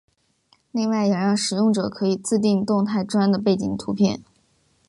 [0.71, 4.23] 另外也让使用者可以自订动态砖的背景图片。